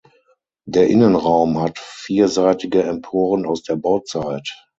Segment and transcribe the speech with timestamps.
[0.65, 4.51] Der Innenraum hat vierseitige Emporen aus der Bauzeit.